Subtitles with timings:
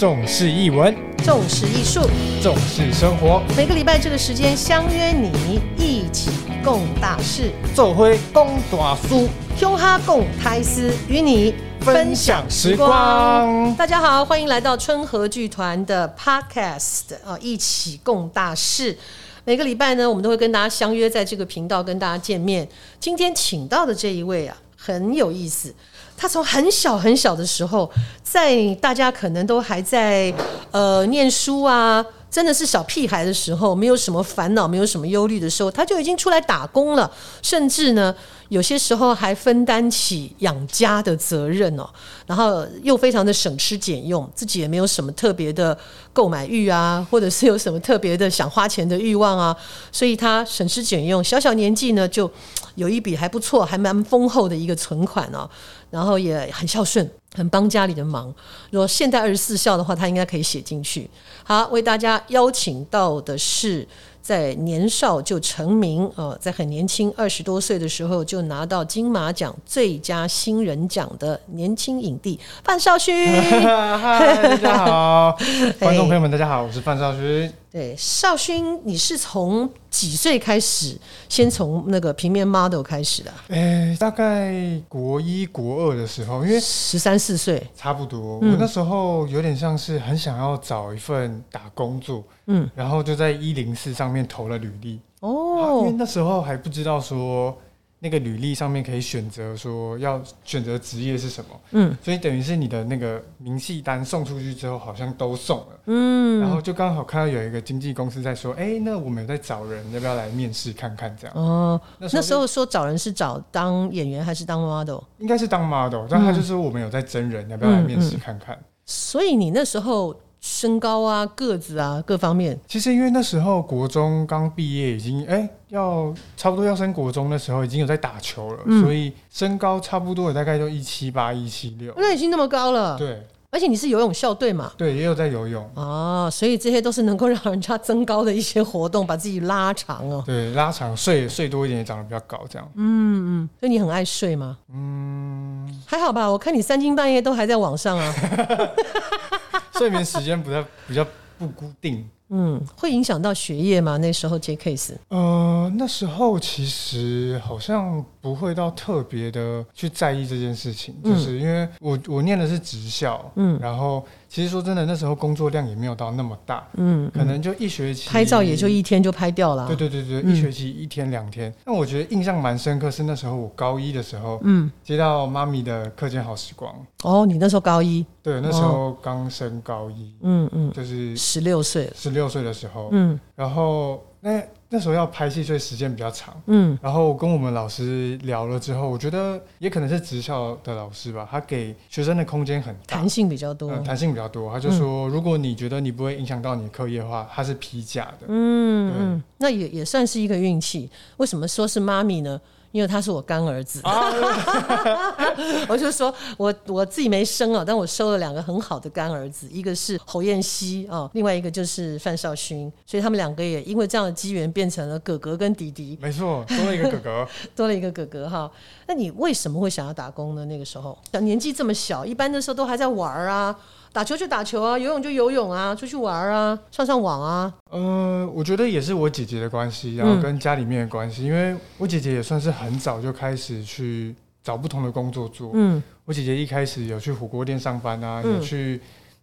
[0.00, 2.00] 重视译文，重视艺术，
[2.42, 6.30] 重视生活，每个礼拜这个时间相约你，一起
[6.64, 9.28] 共大事，做辉公大书，
[9.58, 13.76] 胸哈共开司，与你分享时光。
[13.76, 18.96] 大家好，欢迎来到春和剧团的 Podcast 啊，一起共大事。
[19.44, 22.66] 每个礼拜呢，我们都会跟大家相约在这个频道跟大家见面。
[22.98, 25.74] 今天请到的这一位啊，很有意思。
[26.20, 27.90] 他从很小很小的时候，
[28.22, 30.30] 在大家可能都还在
[30.70, 37.10] 呃念书啊，真的是小屁孩的时候，没有什么烦恼，没有什么忧虑的时候，他就已经出来打工了，
[37.40, 38.14] 甚至呢，
[38.50, 41.88] 有些时候还分担起养家的责任哦。
[42.26, 45.76] 然后又非常的省吃俭用，自己也没有什么特别的
[46.12, 49.56] 购买欲啊，或者是有什么特别的想花钱的欲望啊，
[49.90, 52.30] 所以他省吃俭用，小小年纪呢就
[52.74, 55.48] 有一笔还不错、还蛮丰厚的一个存款哦。
[55.90, 58.32] 然后也很孝顺，很帮家里的忙。
[58.70, 61.10] 如果现代二十四孝的话，他应该可以写进去。
[61.42, 63.86] 好，为大家邀请到的是。
[64.30, 73.26] 在年少就成名，呃，在很年轻二十多岁的时候就拿到金马奖最佳新人奖的年轻影帝范少勋。
[73.42, 75.36] 嗨，大家好，
[75.80, 77.52] 观众朋友们，大家好，我是范少勋。
[77.70, 83.32] 对，少勋，你是从几岁开始先从那个平面 model 开始的？
[83.48, 88.38] 哎，大概国一国二的时候，因为十三四岁，差不多。
[88.38, 95.00] 我那时候有点像是很想要找一份打工做，嗯，然后就在一零四上面投了履历。
[95.20, 97.56] 哦，因为那时候还不知道说。
[98.02, 111.36] 那个履历上面可以选择说要选择职业是什么，嗯，所以等于是你的那个明细单送出去之后，好像都送了，嗯，然后就刚好看到有一个经纪公司在说，哎，那我们有在找人，要不要来面试看看这样？
[111.36, 115.00] 哦，那时候说找人是找当演员还是当 model？
[115.18, 118.58] 应该是当 model，但他就说我们有在真人，要不要来面试看看？
[118.86, 120.18] 所以你那时候。
[120.40, 122.58] 身高啊，个子啊，各方面。
[122.66, 131.92] 其实因为那时候国中刚毕业，已经哎要差不多要升国中的时候，已经有在打球了，所以身高差不多也大概就一七八、一七六。
[131.96, 132.96] 那已经那么高了。
[132.98, 133.26] 对。
[133.52, 134.70] 而且你是游泳校队嘛？
[134.76, 135.68] 对，也有在游泳。
[135.74, 140.22] 哦，所以这些都是能够让人家增高的一些活动，把自己拉长哦。
[140.24, 142.68] 对，拉长睡睡多一点，也长得比较高，这样。
[142.76, 143.48] 嗯嗯。
[143.58, 144.56] 所以你很爱睡吗？
[144.72, 146.30] 嗯，还好吧。
[146.30, 148.14] 我看你三更半夜都还在网上啊。
[149.78, 151.06] 睡眠时间不太比较
[151.38, 153.96] 不固定，嗯，会影响到学业吗？
[153.96, 164.04] 那时候接 case，呃，那时候其实好像不会到特别的去在意这件事情，就是因为我我念的是职校，嗯，然后。
[164.32, 169.66] 其实说真的，那时候工作量也没有到那么大，嗯，可能就一学期拍照也就一天就拍掉了。
[169.66, 171.52] 对对对对，一学期一天两天。
[171.64, 176.72] 但我觉得印象蛮深刻是那时候我高一的时候，嗯，接到妈咪的课间好时光。
[177.02, 178.06] 哦，你那时候高一？
[178.22, 184.42] 对，那时候刚升高一，嗯嗯，就是十六岁，十六岁的时候，嗯，然后那。
[184.72, 186.40] 那时候要拍戏，所以时间比较长。
[186.46, 194.48] 嗯，然后跟我们老师聊了之后，我觉得也可能是职校的老师吧，他给学生的空间很弹性比较多，弹性比较多。
[194.52, 198.26] 他就说，如果你觉得你不会影响到你课业的话，他是批假的。
[198.28, 200.88] 嗯嗯，那也也算是一个运气。
[201.16, 202.40] 为什么说是妈咪呢？
[202.72, 203.80] 因为他是我干儿子，
[205.68, 215.98] 我就说我我自己没生啊，但我收了两个很好的干儿子，一个是侯彦希啊，另外一个就是范少勋，所以他们两个也因为这样的机缘变成了哥哥跟弟弟。
[216.00, 218.50] 没错，多了一个哥哥， 多了一个哥哥哈。
[218.86, 220.44] 那你为什么会想要打工呢？
[220.44, 223.56] 那个时候年纪这么小，一般的时候都还在玩啊。
[223.92, 227.52] 打球就打球啊，游泳就游泳啊，出去玩啊，上上网啊。
[227.72, 235.50] 嗯，我觉得也是我姐姐的关系，然后跟家里面的关系，因为我姐姐也算是很早就开始去找不同的工作做。
[235.54, 238.80] 嗯，我姐姐一开始有去火锅店上班啊，有去。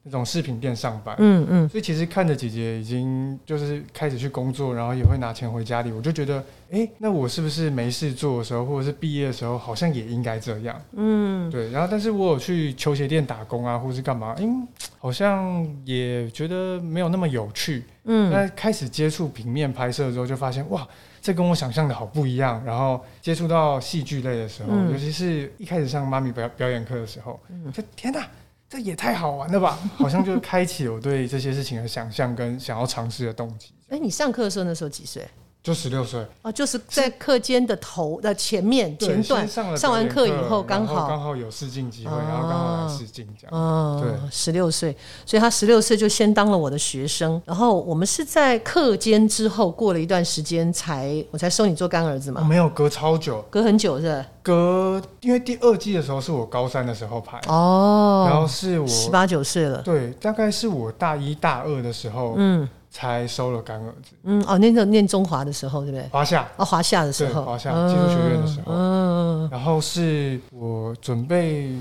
[0.09, 11.69] 那种饰品店上班，嗯嗯，所以其实看着姐姐已经就是开始去工作，然后也会拿钱回家里，我就觉得，哎，那我是不是没事做的时候，或者是毕业的时候，好像也应该这样，嗯，对。
[11.71, 14.65] 然后，但是我有去球鞋店打工啊，或是干嘛，嗯，
[14.97, 18.31] 好像也觉得没有那么有趣，嗯。
[18.31, 20.87] 那开始接触平面拍摄之后，就发现哇，
[21.27, 22.63] 这跟我想象的好不一样。
[22.63, 27.37] 然后接触到戏剧类的时候，尤其是一开始上妈咪表表演课的时候，
[27.73, 28.25] 就天哪！
[28.69, 29.77] 这也太好玩了吧！
[29.99, 33.73] 好像就开启我对这些事情的想象跟想要尝试的动机。
[33.89, 35.27] 哎，你上课的时候那时候几岁？
[35.63, 36.25] 就十六岁。
[36.43, 41.07] 哦，就是在课间的头的前面前段上完课以后，刚好。
[41.07, 43.53] 刚好有试镜机会，然后刚好来试镜这样。
[43.53, 44.95] 哦，对，十六岁，
[45.25, 52.41] 所以他十六岁就先当了我的学生，然后我们是在课间之后过了一段时间才我才收你做干儿子嘛？
[52.41, 54.23] 没有，隔超久，隔很久是？
[54.41, 62.69] 隔，因为第二季的时候是我高三的时候拍哦，然后是我十八九岁了，对，大概是我大一大二的时候，嗯。
[62.89, 64.15] 才收了干儿子。
[64.23, 66.07] 嗯，哦，那个念中华的时候，对不对？
[66.09, 66.47] 华夏。
[66.57, 67.43] 哦，华夏的时候。
[67.43, 68.73] 华夏技术学院的时候。
[68.73, 69.49] 嗯。
[69.51, 71.71] 然后是我准备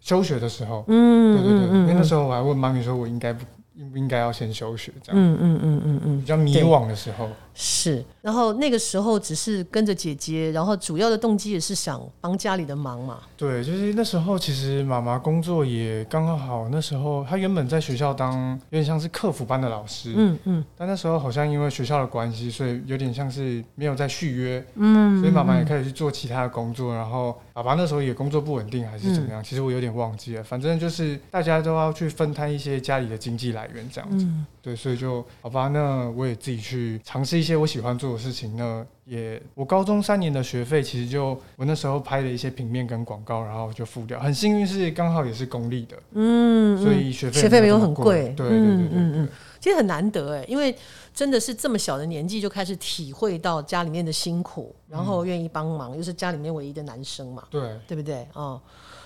[0.00, 0.84] 休学的时候。
[0.88, 1.36] 嗯。
[1.36, 1.78] 对对对。
[1.78, 3.44] 因为那时候我还问妈咪说，我应该不。
[3.78, 4.90] 应不应该要先休学？
[5.02, 7.28] 这样，嗯嗯嗯嗯嗯，比较迷惘的时候
[7.58, 8.04] 是。
[8.20, 13.18] 然后那个时候只是跟着姐姐，然后主要的动机也是想帮家里的忙嘛。
[13.36, 16.68] 对，就是那时候其实妈妈工作也刚刚好。
[16.70, 20.64] 那时候她原本在学校当有点像是客服班的老师，嗯嗯。
[20.76, 25.20] 但那时候好像因为学校的关系，所以有点像是没有在续约，嗯。
[25.20, 29.44] 所以妈妈也开始去做其他的工作，然后爸爸那时候也工作不稳定还是怎么样？
[29.44, 30.42] 其实我有点忘记了。
[30.42, 33.66] 反正就是大家都要去分摊一些家里的经济来。
[33.74, 34.24] 源这样子，
[34.66, 35.68] 对，所以就好吧。
[35.68, 38.56] 那我也自己去尝试一些我喜欢做的事情。
[38.56, 44.18] 那也，我高中三年的学费，其实就我那时候拍了一些平面跟广告，然后就付掉。
[44.18, 48.34] 很幸运是刚好也是公立的，嗯，所以学费学费没有很贵。
[48.36, 49.28] 对对对对嗯，
[49.60, 50.76] 其实很难得哎，因为
[51.14, 58.26] 真的是这么小的年纪就开始体会到家里面的辛苦，然后愿意帮忙，又是家里面唯一的男生嘛，对对不对？
[58.32, 58.60] 哦，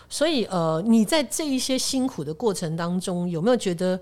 [0.08, 4.00] 所以呃，你在这一些辛苦的过程当中，有没有觉得？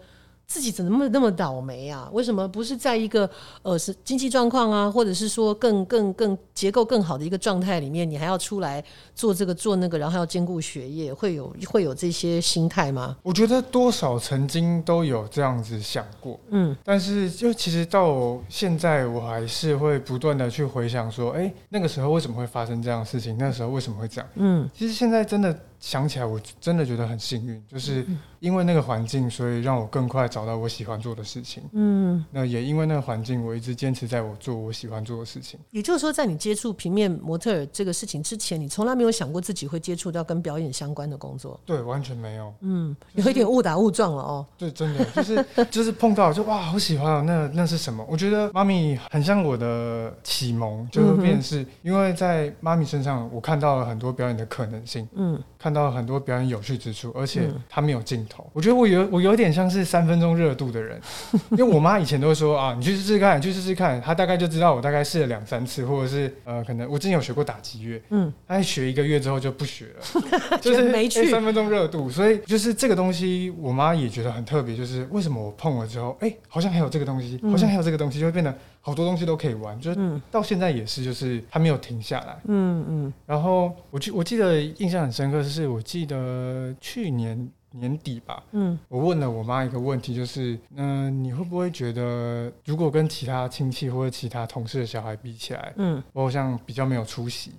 [0.49, 2.09] 自己怎么那么倒霉啊？
[2.11, 3.29] 为什么不是在一个
[3.61, 8.83] 呃是经济状况啊，或者是说更更更结构更好的一个状态里面，你还要出来
[9.15, 13.15] 做这个做那个，然后还要兼顾学业，会有会有这些心态吗？
[13.23, 23.37] 我觉得多少曾经都有这样子想过，嗯，但是就其实到现在，我还是会不断的去回想说，哎，那个时候为什么会发生这样的事情？
[23.39, 24.31] 那时候为什么会这样？
[24.37, 25.55] 嗯，其实现在真的。
[25.81, 28.05] 想起来，我真的觉得很幸运，就是
[28.41, 31.63] 因为那个环境，所以让我更快找到我喜欢做的事情。
[31.73, 35.59] 嗯，那也因为那个环境，我一直坚持在我做我喜欢做的事情。
[35.71, 41.59] 也就是说，在你接触平面模特这个事情之前，你从来没有想过自己会接触到跟表演相关的工作。
[41.65, 42.53] 对，完全没有。
[42.61, 44.47] 嗯，有一点误打误撞了哦。
[44.57, 47.23] 对，真的就是 就是碰到就哇，好喜欢哦。
[47.25, 48.05] 那那是什么？
[48.09, 55.09] 我觉得妈咪很像我的启蒙，就是变是因为在妈咪身上，我看到了很多表演的可能性。
[55.15, 55.41] 嗯。
[55.59, 58.49] 看到很多表演有趣之处，而且他没有镜头。
[58.53, 61.01] 我觉得我有我有点像是三分钟热度的人，
[61.53, 64.01] 因为我妈以前都会说啊，你去试试看，去试试看。
[64.01, 72.11] 她大概就知道我大概试了两三次，或者是呃，可能我之前有学过打击乐，嗯，她学一个月之后就不学了， 就是没去 三分钟热度。
[72.11, 78.55] 所以就是这个东西，我妈也觉得很特别，就是为什么我碰了之后，哎，好像还有这个东西，好像还有这个东西，就会变得。
[78.81, 82.41] 好多东西都可以玩，就是到现在也是，就是他没有停下来。
[82.47, 83.13] 嗯嗯。
[83.27, 87.51] 然后我记我记得印象很深刻，是我记得去年。
[87.73, 97.53] 年底吧，嗯，我问了我妈一个问题，就是，嗯，你会不会觉得，如果跟其他亲戚或者其他同事的小孩比起来，嗯，我好像比较没有出息？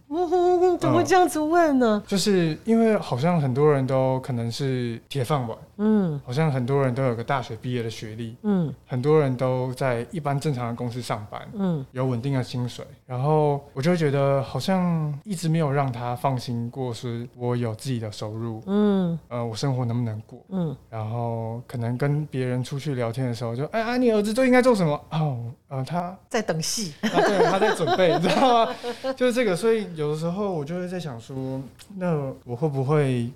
[0.80, 2.02] 怎么会这样子问呢？
[2.08, 20.00] 就是因为好像很多人都可能是铁饭碗，嗯，好像很多人都有个大学毕业的学历，嗯，很多人都在一般正常的公司上班，嗯，有稳定的薪水，然后我就会觉得好像一直没有让他放心过，是我有自己的收入，嗯，呃，我生活能。
[20.00, 24.94] 不能过，嗯，然后可能跟别人出去聊天的时候，就哎啊，你儿子最应该做什么？
[25.12, 28.74] 哦，呃，他在等戏，对，他在准备， 你知道吗？
[29.18, 31.36] 就是这个，所以有的时候我就会在想说，
[31.98, 33.30] 那我会不会？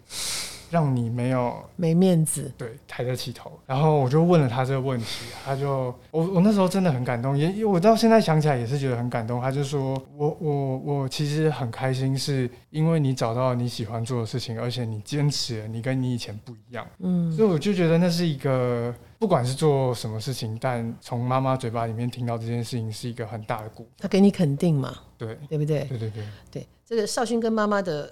[0.73, 3.51] 让你没有没面子，对，抬得起头。
[3.67, 9.39] 然后我就问了他这个问题，他就我我那时候真的很感动，也我到现在想起来也是觉得很感动。
[9.39, 16.83] 他就说我我我其实很开心，是因为你找到你喜欢做的事情，而且你坚持了，你跟你以前不一样。
[16.97, 23.87] 嗯，所以我就觉得那是一个，不管是做什么事情，但从妈妈嘴巴里面听到这件事情是一个很大的鼓。
[23.99, 24.91] 他给你肯定嘛？
[25.19, 25.83] 对，对不对？
[25.83, 28.11] 对对对对，这个绍勋跟妈妈的。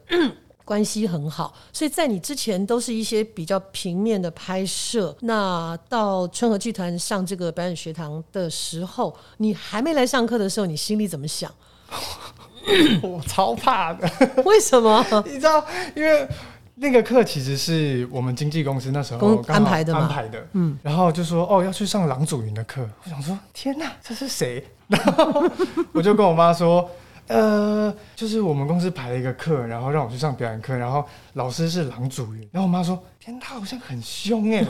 [0.64, 5.16] 关系很好，所以在你之前都是一些比较平面的拍摄。
[5.22, 11.52] 那到春和剧团上这个表演学堂的时候，你还没来上课的时候，你心里怎么想？
[13.02, 14.10] 我超怕的。
[14.46, 15.04] 为什么？
[15.26, 15.66] 你知道，
[15.96, 16.28] 因为
[16.76, 20.48] 那个课其实是我们经纪公司那时候安排的安排的。
[20.54, 22.88] 嗯，然后就说哦要去上郎祖云的课。
[23.04, 24.66] 我想说天哪，这是谁？
[24.88, 25.44] 然后
[25.92, 26.90] 我就跟我妈说。
[27.32, 34.66] 呃，就是我们公司排了一个课，然后让我去上表演课，然后老师是郎主云，然后我妈说，天，他好像很凶哎，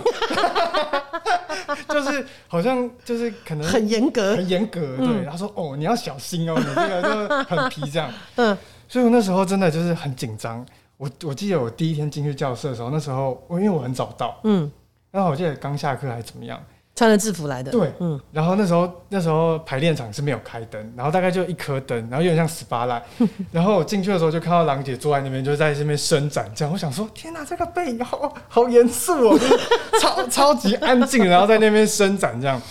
[1.89, 10.65] 就是好像就是可能很严格，很严格，对，他说，哦，你要小心哦，你这个就很皮这样， 嗯，所以我那时候真的就是很紧张。
[10.97, 14.71] 我我记得我第一天进去教室的时候，那时候我因为我很早到，嗯，
[15.09, 16.61] 然后我记得刚下课还怎么样。
[17.01, 23.01] 穿了制服来的，对，嗯，然后那时候那时候排练场是没有开灯，然后大概就一颗灯，然后有点像 SPA 来，
[23.51, 29.39] 然后我进去的时候就看到郎姐坐在那边，就在这边伸展，这样，我想说，天哪，这个背影好好严肃哦，
[29.99, 32.61] 超超级安静，然后在那边伸展这样，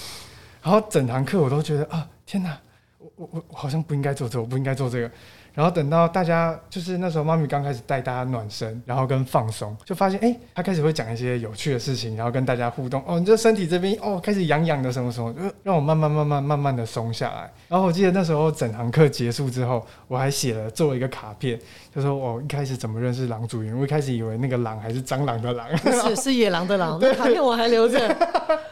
[0.63, 2.57] 然后整堂课我都觉得啊，天哪，
[2.99, 5.11] 我我我好像不应该做这个，我不应该做这个。
[5.55, 13.03] 然后等到大家就是那时候，妈咪刚开始带大家暖身，然后跟放松，就发现哎，她开始会讲一些有趣的事情，然后跟大家互动。
[13.07, 17.51] 哦，你这身体这边哦开始痒痒的什么什么，就让我慢慢慢慢慢慢的松下来。
[17.69, 21.59] 然后我记得那时候整堂课结束之后，我还写了做了一个卡片，
[21.95, 25.67] 就说我一开始怎么认识狼主人，我一开始以为那个狼还是蟑螂的狼，
[26.09, 26.99] 是是野狼的狼。
[27.01, 28.09] 那卡片我还留着，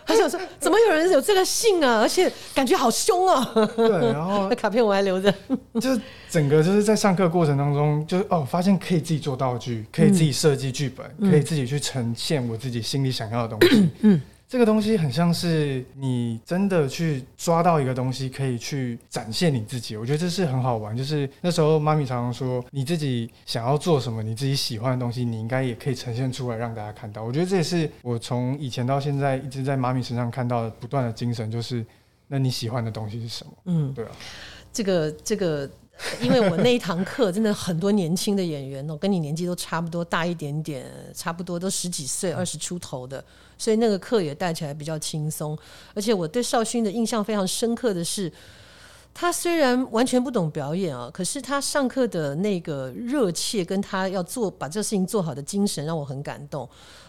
[0.07, 3.53] 他想说怎么有人有这个姓啊，而且感觉好凶啊。
[3.77, 5.33] 对，然后那卡片我还留着，
[5.81, 5.99] 就
[6.31, 13.91] 整个就是在上课过程当中，就是哦，发现可以自己做道具，可以自己设计剧本，可以自己去呈现我自己心里想要的东西。
[14.01, 19.97] 嗯，这个东西很像是你真的去抓到一个东西，可以去展现你自己。
[19.97, 20.95] 我觉得这是很好玩。
[20.95, 27.23] 就是那时候妈咪常常说，你自己想要做什么，你自己喜欢的东西，你应该也可以呈现出来让大家看到。
[27.23, 31.85] 我觉得这也是我从以前到现在一直在妈咪身上看到的不断的精神，就是
[32.27, 33.53] 那你喜欢的东西是什么？
[33.65, 34.11] 嗯，对啊，
[34.73, 35.71] 这个这个。
[36.21, 43.25] 因为我那一堂课真的很多年轻的演员哦，跟你年纪都差不多，大一点点，差不多都十几岁、二十出头的，
[43.57, 45.59] 所以那个课也带起来比较轻松。
[45.95, 48.33] 而且我对少勋的印象非常深刻的是，
[49.13, 56.69] 他虽然完全不懂表演啊，可是他上课的那个热切，跟他要做把这事情做好的精神，让我很感动。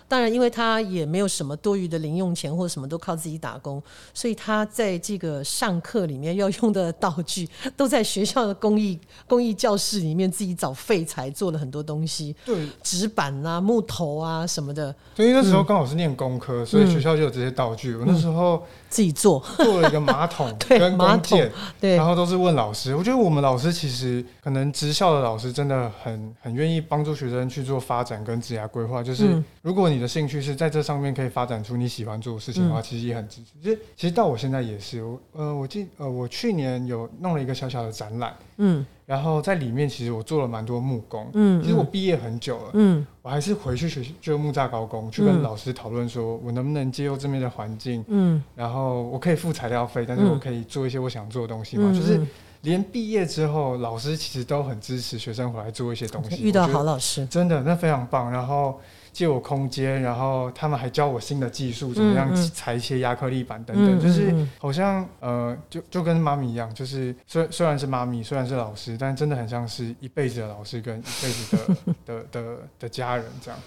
[0.10, 3.82] 当然，因为他也没有什么多余的零用钱，或者什么都靠自己打工，
[4.14, 7.48] 所以他在这个上课里面要用的道具，
[7.78, 14.94] 都在学校的公益公益教室里面自己找废材做了很多东西，对，纸板啊、木头啊什么的。
[15.16, 17.96] 所以那时候刚好是念工科，所以学校就有这些道具。
[17.96, 19.40] 我那时候自己做。
[19.58, 22.96] 做了一个马桶 跟弓箭，对，然后都是问老师。
[22.96, 30.00] 我觉得我们老师其实可能职校的老师真的很很愿意帮助学生去做发展跟职业规划，就是如果你。
[30.00, 33.52] 你的兴趣是在这上面可以发展出你喜欢做的事情的话，其实也很支持。
[33.62, 52.22] 其实，其实到我现在也是，我呃，我记呃，我去年有弄了一个小小的展览，嗯，然后在里面其实我做了蛮多木工，嗯，其实我毕业很久了，嗯，我还是回去学就木栅高工去跟老师讨论，说我能不能接受这边的环境，嗯，然后我可以付材料费，但是我可以做一些我想做的东西嘛，就是
[52.62, 58.80] 连毕业之后，老师其实都很支持学生回来做一些东西，遇到好老师，真的那非常棒，然后。
[59.20, 71.76] 借我空间，然后他们还教我新的技术，怎么样裁一些亚克力板等等，就是好像呃，就就跟妈咪一样，就是虽虽然是妈咪，虽然是老师，但真的很像是一辈子的老师跟一辈子的
[72.08, 73.60] 的的的家人这样。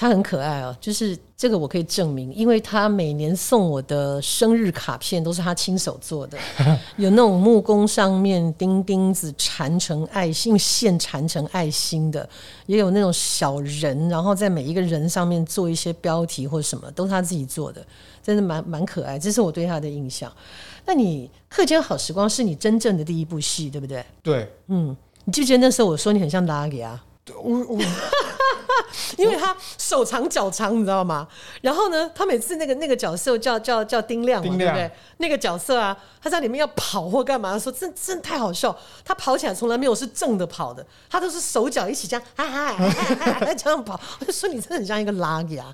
[0.00, 6.38] 他很可爱哦，就是这个我可以证明，因为他每年送我的生日卡片都是他亲手做的，
[6.96, 12.26] 有那种木工上面钉钉子缠成爱心，线缠成爱心的，
[12.64, 17.84] 也有那种小人，然后在每一个人上面做一些标题或什么，都是他自己做的，
[18.22, 19.18] 真的蛮蛮可爱。
[19.18, 20.32] 这是我对他的印象。
[20.86, 24.02] 那你《课间好时光》是你真正的第一部戏，对不对？
[24.22, 27.04] 对，嗯，你记不记得那时候我说你很像拉给啊？
[27.44, 27.78] 我我。
[29.18, 31.26] 因为他手长脚长，你知道吗？
[31.62, 34.90] 然后呢，他每次那个那个角色叫叫叫丁亮，对不对？
[35.18, 38.76] 那个角色啊，他在里面要跑或干嘛，说真真太好笑。
[39.04, 44.00] 他跑起来从来没有是正的跑的，他都是手脚一起这样，哈哈，这样跑。
[44.20, 45.64] 我 就说你真的很像一个拉牙，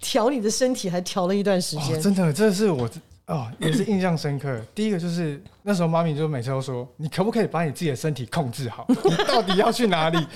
[0.00, 2.00] 调你的身体还调了一段时间。
[2.00, 2.88] 真的，这是我。
[3.26, 4.60] 哦，也是印象深刻。
[4.74, 8.84] 第一个就是那时候妈咪就每次都说：“你可不可以把你自己的身体控制好？
[8.88, 10.26] 你到底要去哪里？”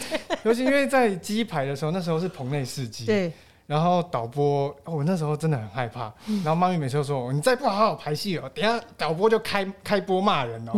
[0.42, 3.32] 尤其因为在机排的时候，那时候是棚内试机，对。
[3.66, 6.10] 然后导播，我那时候真的很害怕。
[6.42, 10.72] 然后妈咪每次都说：“你再不好好排戏哦，等下导播就开开播骂人哦，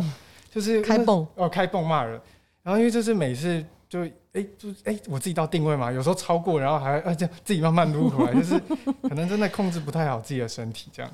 [0.50, 2.20] 就是开蹦哦，开蹦骂人。”
[2.64, 8.58] 然后因为就是每次就哎就哎我自己到定位嘛，有时候超过，然后还而且自己慢慢撸回来，就是
[9.02, 11.08] 可能真的控制不太好自己的身体这样。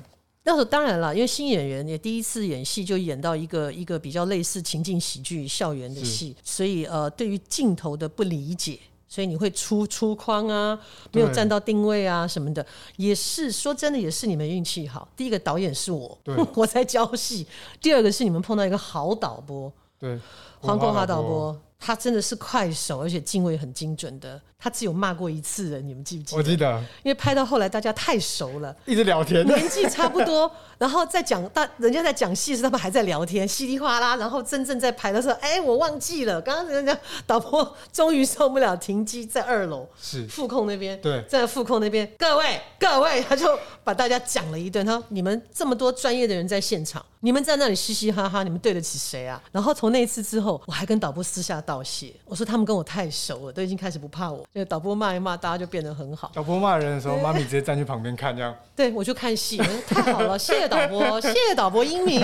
[0.47, 10.79] 那时候当然了，因为新演员也第一次演戏，就演到一个一个比较类似情境喜剧校园的戏，所以呃，对于镜头的不理解，所以你会出出框啊，
[11.11, 15.05] 没有站到定位啊什么的，也是说真的，也是你们运气好。
[15.17, 16.17] 第一个导演是我，
[16.55, 17.45] 我在教戏；
[17.81, 20.17] 第二个是你们碰到一个好导播，对，
[20.61, 21.59] 黄国华导播。
[21.79, 24.41] 他真的是快手，而且敬畏很精准的。
[24.59, 26.37] 他只有骂过一次人，你们记不记得？
[26.37, 34.15] 我记得，因为拍到后来大家太熟了，一直聊天，年纪差不多，然后在讲大人家在讲戏时，他们还在聊天，稀里哗啦。
[34.15, 44.83] 然后真正在拍的时候，哎，我忘记了，刚刚人家导播终于受不了，停机在二楼，是副控那边，对，在副控那边，各位各位，他就把大家讲了一顿。
[44.83, 55.27] 他说：“你们这么多专业的人在现场，你们在那里嘻嘻哈哈，你们对得起谁啊？”然后从那一次之后，我还跟导播私下道谢，我说他们跟我太熟了，都已经开始不怕我，就导播骂一骂。
[55.27, 56.31] 骂大家就变得很好。
[56.33, 58.55] 导播骂人的时候，妈咪直接站去旁边看，这样。
[58.73, 62.21] 对，我就看戏，太好了，谢谢导播， 谢谢导播英明。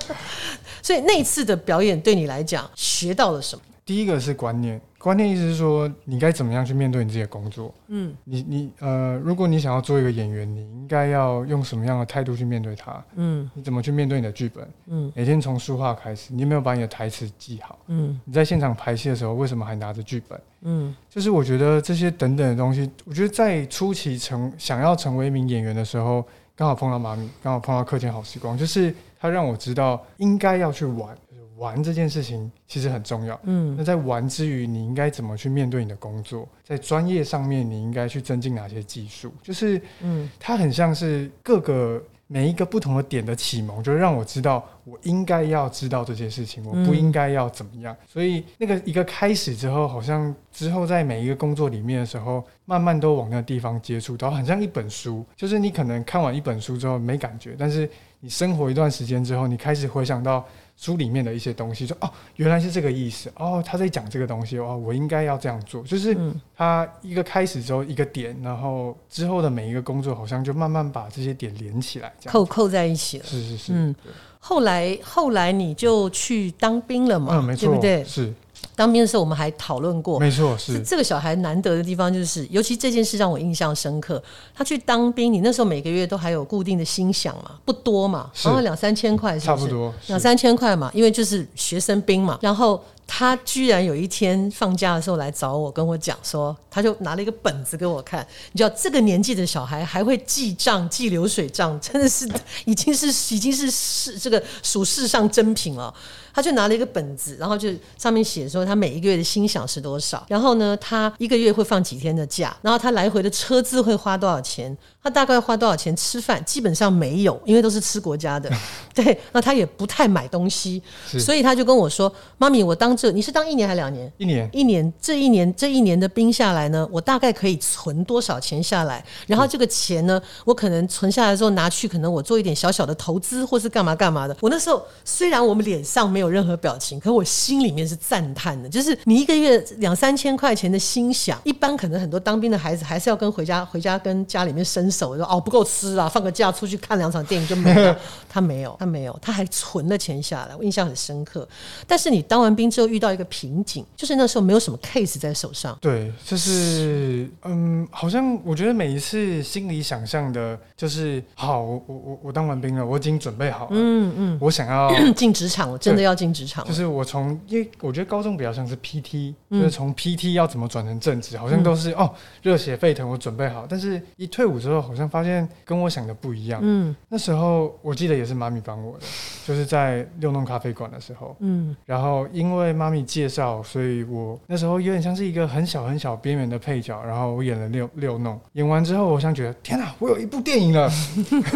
[0.84, 3.64] 所以那次的表演对你来讲学到了什么？
[3.86, 7.72] 第一个是观念，观念意思是说你该怎么样去面对你自己的工作。
[7.86, 13.00] 嗯，你你呃，如果你想要做一个演员，你应该要用什么样的态度去面对它？
[13.14, 14.68] 嗯，你怎么去面对你的剧本？
[14.88, 17.78] 嗯，每天从书画开始，你有没有把你的台词记好？
[17.86, 20.40] 嗯，你在现场排戏的时候，为什么还拿着剧本？
[20.62, 26.26] 嗯，就是我觉得这些等等的东西，我觉得在初期成想要成为一名演员的时候，
[26.56, 31.16] 刚好碰到妈咪，刚好碰到课间好时光，就是他让我知道应该要去玩。
[31.56, 36.46] 玩这件事情其实很重要，嗯，那在玩之余，你应该怎么去面对你的工作？
[36.62, 39.32] 在专业上面，你应该去增进哪些技术？
[39.42, 47.96] 就是，嗯，它很像是各个每一个不同的点的启蒙，就是让我知道我应该要知道这些事情，我不应该要怎么样。
[48.06, 55.24] 所以那个一个开始之后，好像之后在每一个工作里面的时候，慢慢都往那个地方接触到，很像一本书。
[55.34, 57.88] 就是你可能看完一本书之后没感觉，但是
[58.20, 60.46] 你生活一段时间之后，你开始回想到。
[60.76, 66.16] 书里面的一些东西，说哦，原来是这个意思哦，他在讲这个东西哦，我应该要这样做，就是
[66.54, 73.24] 他一个开始之后一个点，然后之后的每一个工作好像就慢慢把这些点连起来，扣扣在一起了。
[73.24, 73.94] 是是是，嗯，
[74.38, 77.36] 后来后来你就去当兵了嘛？
[77.36, 78.04] 嗯，没错，对不对？
[78.04, 78.32] 是。
[78.74, 84.22] 当兵的时候，我们还讨论过，没错，是这个小孩难得的地方，就是尤其这件事让我印象深刻。
[84.54, 87.52] 他去当兵，你那时候每个月都还有固定的薪饷嘛？
[87.64, 92.38] 不多嘛，然后两三千块，差不多两三千块嘛，因为就是学生兵嘛。
[92.42, 98.26] 然后他居然有一天放假的时候来找我，跟我讲说，他就拿了一个本子给我看。
[98.52, 102.28] 你知道这个年纪的小孩还会记账、记流水账，真的是
[102.66, 105.94] 已经是已经是世这个属世上珍品了。
[106.36, 114.76] 他就拿了一个本子，然后就上面写说他每一个月的薪饷是多少，然后呢，他一个月会放几天的假，然后他来回的车资会花多少钱。
[115.02, 116.44] 他大概花多少钱吃饭？
[116.44, 118.50] 基本上没有，因为都是吃国家的。
[118.92, 120.82] 对，那他也不太买东西，
[121.20, 124.12] 所以他就跟我说：“妈咪，我当这你是当一年还两年？
[124.18, 124.92] 一年，一年。
[125.00, 129.04] 这一年这一年的兵下来呢，我大概可以存多少钱下来？
[129.28, 134.36] 然后这个钱呢，我可能存下来之后拿去，可能我做一点小小的投资，或是干嘛干嘛的。
[134.40, 138.68] 我那时候虽然我们脸上没有任何表情，可我心里面是赞叹的。
[138.68, 144.90] 就是你一个月两三千块钱的心想，一般可能很多当兵的孩子还是要跟回家回家跟家里面伸。
[144.96, 147.94] 手说哦不够吃啊，放个假出去看两场电影就没了。
[148.28, 151.46] 他没有，他没有，他还存了钱下来，我印象很深刻。
[151.86, 155.76] 但是你当完兵之后遇到一个瓶颈，就是那时候没有什么 case 在手上。
[155.80, 163.70] 对，就是嗯，好像我觉得每一次心里想象的就是好，我我我我当完兵了，我已经准备好了。
[163.72, 166.64] 嗯嗯，我想要 进职场，我真的要进职场。
[166.64, 173.66] 就是我从因为我觉得高中比较像是 PT，就是从 PT 要怎么转成正职，好像都是哦热血沸腾，我准备好。
[173.68, 174.86] 但是一退伍之后。
[174.86, 176.60] 好像发现跟我想的不一样。
[176.62, 179.04] 嗯，那时候我记得也是妈咪帮我的，
[179.44, 181.34] 就是在六弄咖啡馆的时候。
[181.40, 187.02] 嗯，然后因为妈咪介绍，所以我那时候有点像是一个很小很小边缘的配角。
[187.02, 190.88] 然后我演了六六弄，演完之后，我想觉得天哪，我有一部电影了，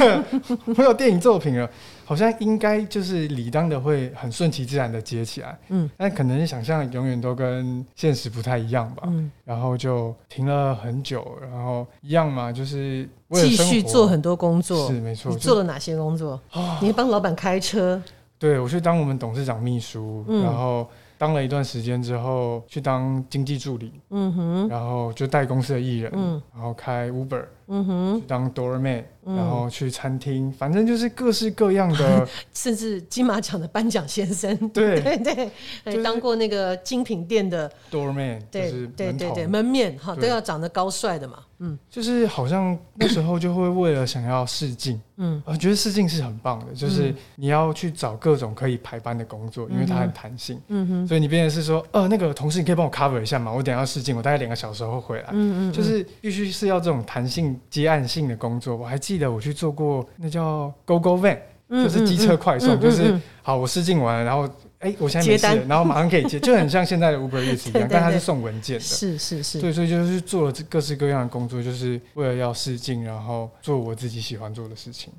[0.76, 1.70] 我有电影作品了。
[2.10, 15.30] 好像应该就是理当的会很顺其自然的接起来，嗯，但可能想象永远都跟现实不太一样吧，嗯，然后就停了很久，然后一样嘛，就是继续做很多工作，是没错。
[15.30, 16.40] 你做了哪些工作？
[16.82, 18.02] 你帮老板开车？
[18.40, 20.88] 对，我去当我们董事长秘书，然后。
[21.20, 35.00] 当了一段时间之后，去当经济助理，嗯哼，然后就带公司的艺人，嗯，然后开 Uber，嗯哼，当 Doorman，然后去餐厅，反正就是各式各样的， 甚至金马奖的颁奖先生，对。
[35.00, 35.16] 对
[35.84, 37.70] 对，就当过那个精品店的。
[37.90, 41.38] Doorman，对对对对，门面哈都要长得高帅的嘛。
[41.62, 58.76] 嗯，就是好像那时候就会为了想要试镜，嗯，我觉得试镜是很棒的，就是你要去找各种可以排班的工作，因为它很弹性，嗯哼，所以你变成是说，呃，那个同事你可以帮我 cover 一下嘛，我等下要试镜，我大概两个小时后回来，嗯嗯，就是必须是要这种弹性接案性的工作。
[58.76, 64.48] 我还记得我去做过那叫 Go Go Van，就是机车快送，就是好，我试镜完，然后。
[64.80, 68.80] 哎，我现在没事，然后马上可以接，就很像现在的 Uber Eats 一样， 但它是送文件的。
[68.80, 69.60] 是是是。
[69.60, 75.12] 对，所以就是做了各式各样的工作，就是为了要试镜，然后做我自己喜欢做的事情。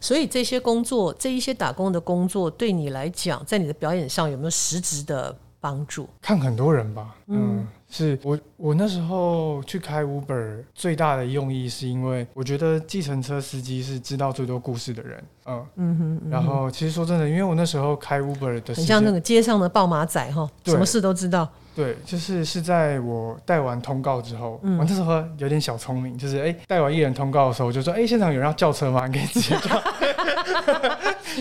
[0.00, 6.08] 所以这些工作，这一些打工的工作，对你来讲，在你的表演上有没有实质的帮助？
[6.20, 7.64] 看很多人吧，嗯。
[7.88, 16.30] 是我我那时候去开 Uber 最大的用意是因为我觉得计程车司机是知道最多故事的人，嗯嗯哼。
[16.30, 21.48] 然后其实说真的，因为我那时候开 Uber 的，很像那个街上的爆马仔哈，什么事都知道。
[21.74, 29.06] 对，就是是在我带完通告之后，嗯我那时候有点小聪明，就是哎带完艺人通告的时候，我就说哎现场有人要叫车吗？
[29.06, 29.82] 你可以直接叫，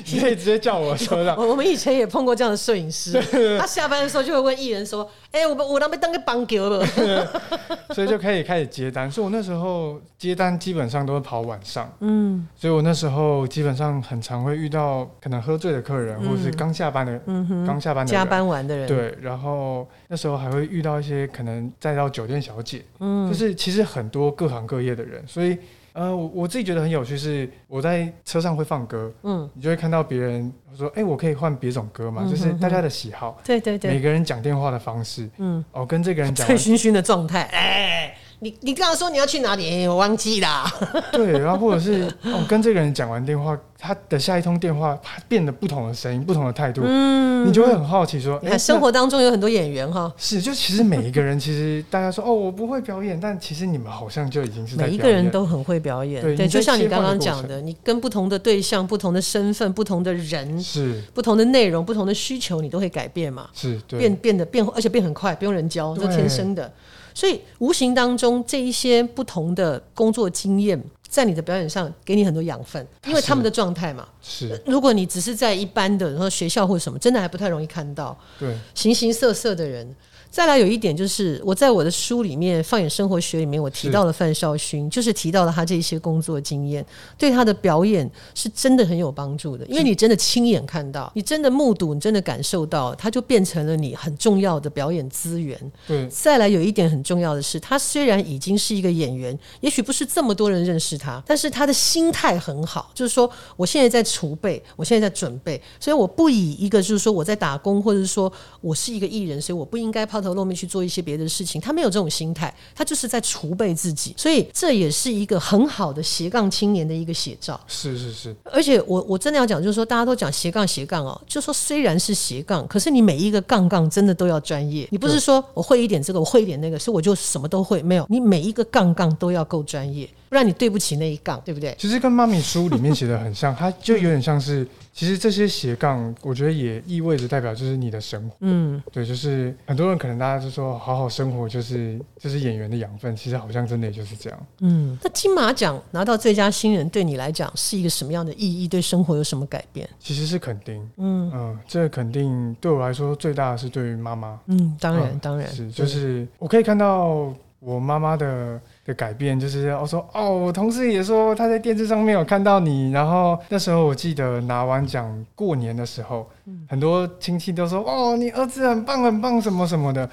[0.03, 1.37] 你可以直接叫我车上。
[1.37, 3.13] 我们以前也碰过这样的摄影师，
[3.57, 6.85] 他下班的时候就会问艺人说，哎我我那边当个帮狗了，
[7.95, 9.09] 所以就可以开始接单。
[9.09, 25.55] 所以我那时候接单基本上都是跑晚上，嗯，所以我那时候基本上很常会遇到可能喝醉的客人，或者是刚下班的，嗯刚下班的加班完的人，对，然后那时时候还会遇到一些可能再到酒店小姐，嗯，就是其实很多各行各业的人，所以
[25.93, 38.17] 呃，我我自己觉得很有趣是我在车上会放歌，嗯，你就会看到别人说，哎，我可以换别种歌嘛，就是大家的喜好，对对对，每个人讲电话的方式，嗯，哦，跟这个人讲醉醺醺的状态， 哎。
[38.39, 39.87] 你你刚刚说你要去哪里？
[39.87, 40.71] 我忘记啦。
[41.11, 66.71] 对，然后或者是哦，跟这个人讲完电话，他的下一通电话，他变得不同的声音，不同的态度，嗯，你就会很好奇说，哎，生活当中有很多演员哈，是，就其实每一个人，其实大家说哦，我不会表演，但其实你们好像就已经是每一个人都很会表演，对，就像你刚刚讲的，你跟不同的对象、不同的身份、不同的人，是不同的内容、不同的需求，你都会改变嘛，是变变得变，而且变很快，不用人教，都天生的。
[67.15, 74.07] 所以无形当中，这一些不同的工作经验，在你的表演上给你很多养分，因为他们的状态嘛。
[74.21, 78.15] 是，如果你只是在一般的，然后学校或者什么，真的还不太容易看到。
[78.37, 79.95] 对，形形色色的人。
[80.35, 86.85] 再来有一点就是，我在我的书里面《放眼生活学》里面，我提到了范少勋，就是提到了他这些工作经验，
[87.17, 89.65] 对他的表演是真的很有帮助的。
[89.67, 95.57] 因为你真的亲眼看到，你真的目睹，你真的感受到，他就变成了你很重要的表演资源。
[95.87, 96.05] 对。
[96.09, 110.24] 再来有一点很重要的是，他虽然已经是一个演员，也许不是这么多人认识他，但是他的心态很好，就是说我现在在储备，我现在在准备，所以我不以一个就是说我在打工，或者是说我是一个艺人，所以我不应该抛。
[110.25, 117.59] 头露面去做一些别的事情，他没有这种心态，他就是在储备自己，所以这也是一个很好的斜杠青年的一个写照。
[117.67, 130.09] 是是是，而且我我真的要讲，就是说大家都讲斜杠斜杠哦，就说虽然是斜杠，可是你每一个杠杠真的都要专业，你不是说我会一点这个，我会一点那个，所以我就什么都会，没有，你每一个杠杠都要够专业。
[130.27, 131.73] 不然你对不起那一杠，对不对？
[131.79, 138.37] 其实跟妈咪书里面写的很像，它就有点像是，其实这些斜杠，我觉得也意味着代表就是你的生活。
[138.39, 144.47] 嗯，对，就是很多人可能大家就说好好生活就是就是演员的养分，其实好像真的也就是这样。
[144.61, 148.69] 嗯，那金马奖拿到最佳新人对你来讲是一个什么样的意义？
[148.69, 149.85] 对生活有什么改变？
[149.99, 150.81] 其实是肯定。
[150.95, 154.39] 嗯嗯，这个肯定对我来说最大的是对于妈妈。
[154.45, 158.61] 嗯，当然当然是，就是我可以看到我妈妈的。
[158.85, 166.29] 的改变就是我说哦，我同事也说他在电视上面有看到你，然后那时候我记得拿完奖过年的时候，
[166.69, 170.09] 很多亲戚都说哦，你儿子很棒很棒什么什么的。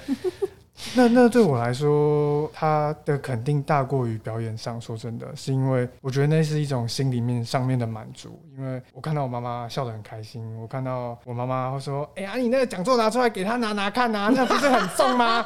[0.95, 4.81] 那那对我来说，他的肯定大过于表演上。
[4.81, 8.39] 说真的，是因为我觉得那是一种心里面上面的满足。
[8.57, 15.45] 因为我看到我妈妈笑得很开心，我看到我妈妈会说：“哎呀，你那个讲座拿出来给他拿拿看呐，那不是很重吗？”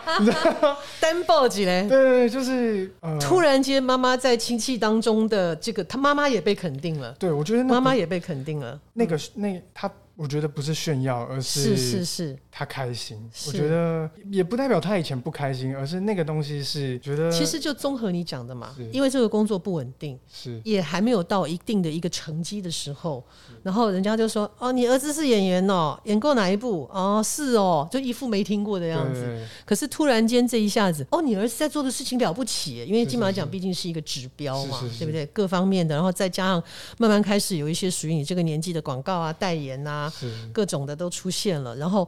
[1.00, 1.86] 单报几嘞？
[1.88, 7.14] 对对对，就是突然间妈妈在亲戚当中的这个，他妈妈也被肯定了。
[7.20, 8.80] 对，我觉得妈妈也被肯定了。
[8.94, 9.92] 那个那他。
[10.18, 13.30] 我觉得不是炫耀，而是是是是，他开心。
[13.46, 17.32] 我觉得也不代表他以前不开心，而是那个东西是觉得。
[17.32, 23.24] 其实就综合你讲的嘛，因为这个工作不稳定，是也还没有到一定的一个成绩的时候，
[23.62, 26.90] 然后人家就说：“哦，你儿子是演员哦，演过哪一部？
[26.92, 35.28] 哦，是哦，就一副没听过的样子。”可是突然间这一下子，哦，你儿子在做的事情了不起，因为金马奖毕竟是一个指标嘛，对不对？
[35.28, 36.64] 各方面的，然后再加上
[36.98, 40.07] 慢慢开始有一些属于你这个年纪的广告啊、代言啊。
[40.54, 42.08] 各种的都出现了，然后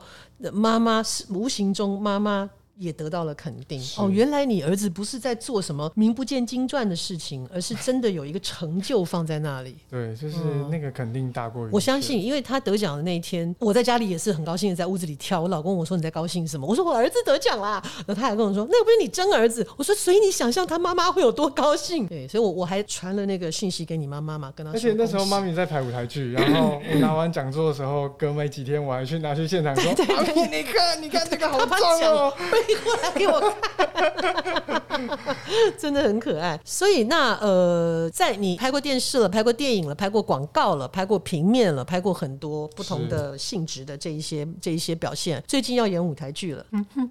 [0.51, 3.81] 妈妈是无形中妈妈也得到了肯定。
[3.97, 9.75] 哦，原来你儿子不是在做什么名不见经传的事情，而是真的有一个成就放在那里。
[9.89, 10.37] 对，就是
[10.71, 11.69] 那个肯定大过于。
[11.71, 15.41] 我相信，因为他得奖的那一天，我在家里也是很高兴的，在屋子里跳。
[15.41, 16.65] 我老公我说你在高兴什么？
[16.65, 17.81] 我说我儿子得奖啦。
[18.07, 19.67] 然后他还跟我说，那不是你真儿子？
[19.75, 22.07] 我说，所以你想象他妈妈会有多高兴？
[22.09, 24.71] 对，所以我我还传了那个讯息给你妈妈嘛，跟他。
[24.71, 32.33] 而且那时候妈咪在排舞台剧，然后我拿完讲座的时候，隔没几天我还去拿去现场说， 妈咪你看，你看这个好 重哦，
[32.69, 33.39] 背过来给我
[34.87, 35.09] 看，
[35.77, 36.59] 真的很可爱。
[36.63, 45.43] 所以那呃，在你拍过电视了，拍过电影了，拍过广告了，拍过平面了，拍过很多不同的性质的这一些这一些表现。
[45.47, 47.09] 最近要演舞台剧了，嗯哼，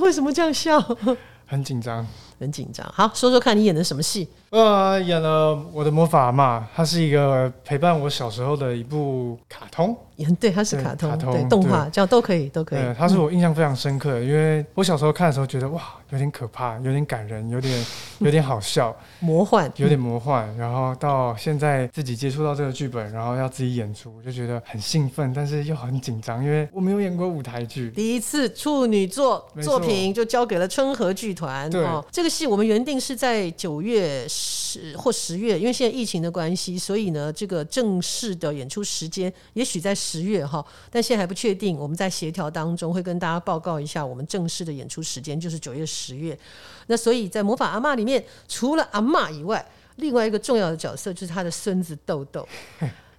[0.00, 0.80] 为什么这样笑？
[1.48, 2.04] 很紧张。
[2.38, 4.28] 很紧张，好，说说看你演的什么戏？
[4.50, 9.96] 呃，演了《我的魔法嘛，它是一个陪伴我小时候的一部卡通。
[10.40, 12.80] 对，它是卡通，对动画，这样都可以，都可以。
[12.96, 17.86] 它是我印象非常深刻的，因为我小时候看的时候觉得哇，有点可怕，有点感人，有点
[18.20, 20.56] 有点好笑， 魔幻，有点魔幻。
[20.56, 31.68] 然后到现在自己接触到这个剧本，然后要自己演出，我就觉得很兴奋，但是又很紧张，因为我没有演过舞台剧，第一次处女作作品就交给了春和剧团。
[31.68, 39.96] 对，这个戏我们原定是在九月十或十月，因为现在疫情的关系，所以呢，这个正式的演出时间也许在。
[39.96, 41.76] 十月哈，但现在还不确定。
[41.76, 46.38] 我们在协调当中会跟大家报告一下我们正式的演出时间，就是九月、十月。
[46.86, 52.46] 那所以在魔法阿妈里面，除了阿妈以外，另外一个重要的角色就是他的孙子豆豆。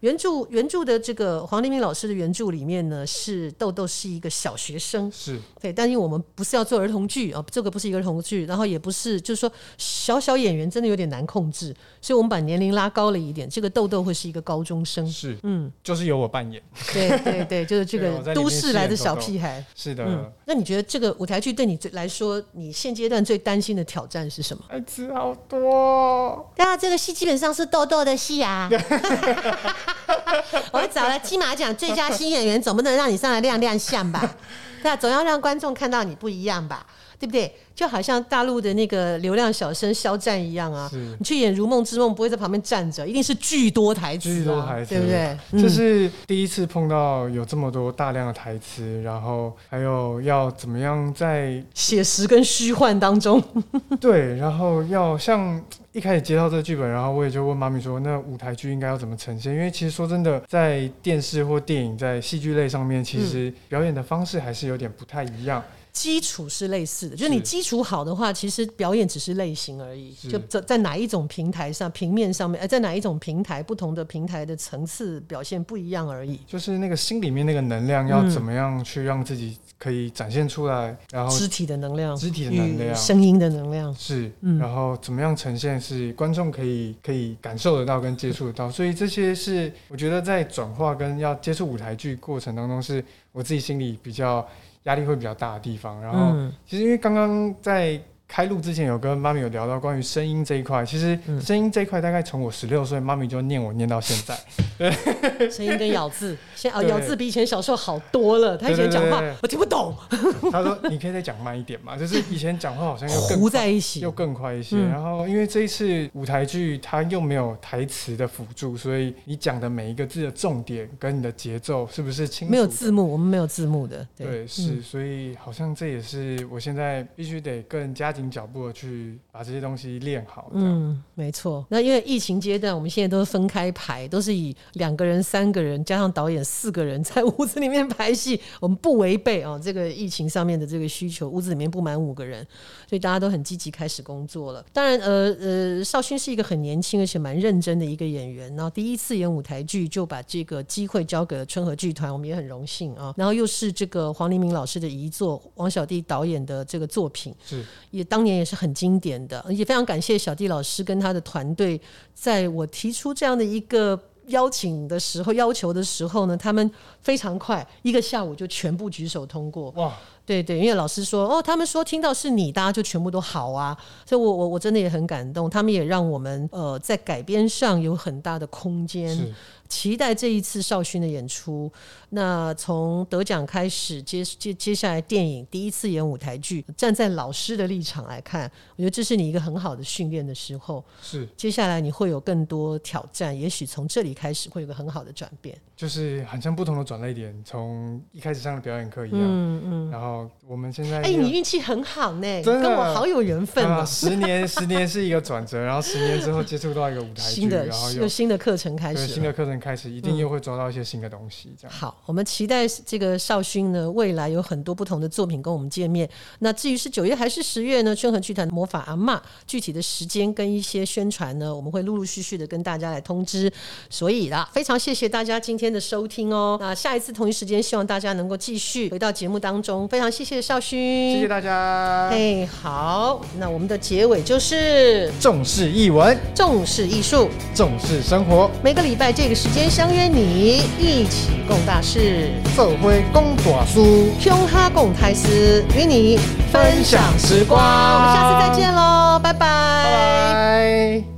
[0.01, 5.39] 原著原著的这个黄立明老师的原著里面呢，是豆豆是一个小学生，是。
[5.59, 16.61] 对，但因为我们不是要做儿童剧啊，这个不是一个儿童剧，然后也不是就是说小小演员真的有点难控制，所以我们把年龄拉高了一点，这个豆豆会是一个高中生，是嗯，就是由我扮演，
[16.93, 20.03] 对对对，就是这个 都市来的小屁孩，是的。
[20.05, 20.31] 嗯。
[20.45, 24.63] 那你觉得这个舞台剧对你最来说，你现阶段最担心的挑战是什么？
[24.69, 28.69] 台词好多，对啊，这个戏基本上是豆豆的戏啊。
[30.71, 34.35] 我找了金马奖最佳新演员，总不能让你上来亮亮相吧？
[34.83, 36.85] 对啊，总要让观众看到你不一样吧？
[37.19, 37.51] 对不对？
[37.73, 40.89] 就好像大陆的那个流量小生肖战一样啊！
[41.19, 45.37] 你去演《如梦之梦》，不会在旁边站着，一定是巨多台词，巨多台词，对不对？
[45.61, 53.43] 这是第一次碰到有这么多大量的台词，然后还有要怎么样在写实跟虚幻当中，
[53.99, 55.59] 对，然后要像
[55.97, 65.63] 一开始接到这个剧本，然后我也就问妈咪说：“那舞台剧应该要怎么呈现？”因为其实说真的，在电视或电影，在戏剧类上面，其实表演的方式还是有点不太一样。
[65.97, 70.13] 基础是类似的，就是你基础好的话，其实表演只是类型而已。
[70.13, 76.39] 就在在哪一种平台上、平面上面，呃，在哪一种平台，不同的平台的层次表现不一样而已。
[76.45, 88.69] 就是那个心里面那个能量要怎么样去让自己可以展现出来，然后肢体的能量、肢体的能量、声音的能量是，然后怎么样呈现是观众可以可以感受得到跟接触得到。
[88.69, 94.47] 所以这些是我觉得在转化跟要接触舞台剧过程当中，是我自己心里比较。
[94.87, 98.01] 压力会比较大的地方，然后其实因为刚刚在。
[98.27, 104.37] 开录之前有跟妈咪有聊到关于声音这一块，其实声音这一块大概从我十六岁，妈咪就念我念到现在。
[104.77, 104.91] 对，
[105.49, 108.57] 声音跟咬字，现哦咬字比以前小时候好多了。
[108.57, 109.95] 他以前讲话我听不懂。
[110.51, 114.77] 他说：“你可以再讲慢一点嘛。”就是以前讲话好像又糊在一起，又更快一些。
[114.77, 122.51] 然后因为这一次舞台剧它又没有台词的辅助，所以你讲的每一个字的重点跟你的节奏是不是清楚？
[122.51, 124.05] 没有字幕，我们没有字幕的。
[124.17, 128.13] 对，是，所以好像这也是我现在必须得更加。
[128.17, 130.51] 紧脚步的去把这些东西练好。
[130.53, 131.65] 嗯，没错。
[131.69, 138.41] 那因为疫情阶段，我们现在都是分开排，都是以两个人、三个人加上导演四个人在屋子里面排戏。
[138.59, 142.45] 我们不违背啊这个疫情上面的这个需求，屋子里面不满五个人，
[142.89, 144.65] 所以大家都很积极开始工作了。
[144.73, 148.53] 当然，呃呃，邵勋是一个很年轻而且蛮认真的一个演员。
[148.55, 153.13] 然后第一次演舞台剧就把这个机会交给了春和剧团，我们也很荣幸啊。
[153.15, 158.06] 然后又是这个黄黎明老师的遗作，王小弟导演的这个作品是也。
[158.09, 161.79] 当年也是很经典的，也非常感谢小弟老师跟他的团队，
[162.13, 166.69] 在我提出这样的一个邀请的时候、要求的时候呢，他们
[167.01, 169.69] 非常快，一个下午就全部举手通过。
[169.71, 169.95] 哇，
[170.27, 179.33] 对对，因为老师说哦，他们说听到是你，大家就全部都好啊，所以我我我真的也很感动，他们也让我们呃在改编上有很大的空间。
[179.69, 181.69] 期待这一次少勋的演出。
[182.11, 190.81] 那从得奖开始，接接接下来电影第一次演舞台剧，站在老师的立场来看，我觉得这是你一个很好的训练的时候。
[191.01, 195.53] 是，接下来你会有更多挑战，也许从这里开始会有个很好的转变。
[195.75, 201.01] 就是很像不同的转捩点，从一开始上的表演课一样，嗯嗯，然后到我们现在。
[201.01, 203.85] 哎，你运气很好呢，跟我好有缘分啊！
[203.85, 211.53] 十年，十年是一个转折，然后十年之后接触到一个舞台剧，然后有新的课程开始，新的课程开始，一定又会抓到一些新的东西。
[211.59, 216.09] 这样好，我们期待这个少勋呢，未来有很多不同的作品跟我们见面。
[216.39, 217.95] 那至于是九月还是十月呢？
[217.95, 223.51] 春和剧团魔法阿妈具体的时间跟一些宣传呢，我们会陆陆续续的跟大家来通知。
[223.89, 226.57] 所以啦，非常谢谢大家今天的收听哦。
[226.61, 229.87] 那下一次同一时间，希望大家能够继续回到节目当中。
[229.87, 232.07] 非常谢谢少勋，谢谢大家。
[232.09, 238.49] 哎，好，那我们的结尾就是重视译文，重视艺术，重视生活。
[238.63, 246.17] 每个礼拜这个时间相约你，一起共大事，社会共大书，胸哈共台斯，与你
[246.51, 247.59] 分享时光。
[247.61, 249.37] 我们下次再见喽，拜拜。
[249.37, 251.16] 拜拜。